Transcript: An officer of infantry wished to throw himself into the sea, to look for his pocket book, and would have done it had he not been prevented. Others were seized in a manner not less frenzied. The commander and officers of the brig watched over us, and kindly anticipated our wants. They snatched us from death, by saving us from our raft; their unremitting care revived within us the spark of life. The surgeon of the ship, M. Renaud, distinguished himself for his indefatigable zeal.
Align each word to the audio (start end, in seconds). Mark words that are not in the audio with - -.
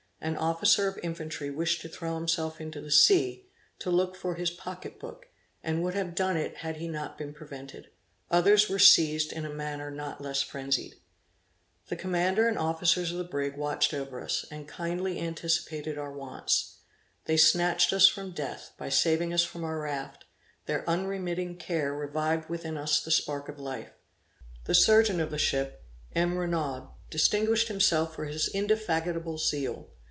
An 0.23 0.37
officer 0.37 0.87
of 0.87 0.99
infantry 1.01 1.49
wished 1.49 1.81
to 1.81 1.89
throw 1.89 2.13
himself 2.13 2.61
into 2.61 2.79
the 2.79 2.91
sea, 2.91 3.47
to 3.79 3.89
look 3.89 4.15
for 4.15 4.35
his 4.35 4.51
pocket 4.51 4.99
book, 4.99 5.25
and 5.63 5.81
would 5.81 5.95
have 5.95 6.13
done 6.13 6.37
it 6.37 6.57
had 6.57 6.75
he 6.75 6.87
not 6.87 7.17
been 7.17 7.33
prevented. 7.33 7.89
Others 8.29 8.69
were 8.69 8.77
seized 8.77 9.33
in 9.33 9.45
a 9.45 9.49
manner 9.49 9.89
not 9.89 10.21
less 10.21 10.43
frenzied. 10.43 10.93
The 11.87 11.95
commander 11.95 12.47
and 12.47 12.55
officers 12.55 13.11
of 13.11 13.17
the 13.17 13.23
brig 13.23 13.57
watched 13.57 13.95
over 13.95 14.21
us, 14.23 14.45
and 14.51 14.67
kindly 14.67 15.19
anticipated 15.19 15.97
our 15.97 16.11
wants. 16.11 16.81
They 17.25 17.35
snatched 17.35 17.91
us 17.91 18.07
from 18.07 18.29
death, 18.29 18.73
by 18.77 18.89
saving 18.89 19.33
us 19.33 19.43
from 19.43 19.63
our 19.63 19.79
raft; 19.79 20.25
their 20.67 20.87
unremitting 20.87 21.55
care 21.57 21.95
revived 21.95 22.47
within 22.47 22.77
us 22.77 23.01
the 23.03 23.09
spark 23.09 23.49
of 23.49 23.57
life. 23.57 23.89
The 24.65 24.75
surgeon 24.75 25.19
of 25.19 25.31
the 25.31 25.39
ship, 25.39 25.83
M. 26.13 26.37
Renaud, 26.37 26.93
distinguished 27.09 27.69
himself 27.69 28.13
for 28.13 28.25
his 28.25 28.47
indefatigable 28.49 29.39
zeal. 29.39 29.87